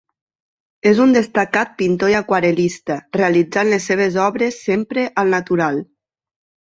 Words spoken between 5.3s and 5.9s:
natural.